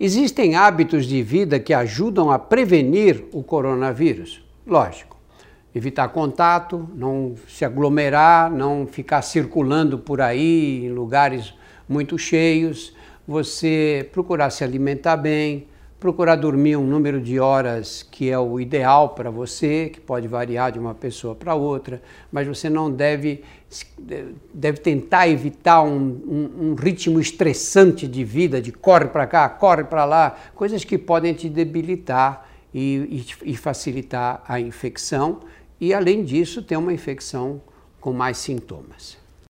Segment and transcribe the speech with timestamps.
[0.00, 4.44] Existem hábitos de vida que ajudam a prevenir o coronavírus?
[4.64, 5.16] Lógico.
[5.74, 11.52] Evitar contato, não se aglomerar, não ficar circulando por aí em lugares
[11.88, 12.94] muito cheios,
[13.26, 15.66] você procurar se alimentar bem,
[16.00, 20.70] procurar dormir um número de horas que é o ideal para você, que pode variar
[20.70, 22.00] de uma pessoa para outra,
[22.30, 23.42] mas você não deve,
[24.54, 29.84] deve tentar evitar um, um, um ritmo estressante de vida, de corre para cá, corre
[29.84, 35.40] para lá, coisas que podem te debilitar e, e, e facilitar a infecção
[35.80, 37.60] e, além disso, ter uma infecção
[38.00, 39.18] com mais sintomas.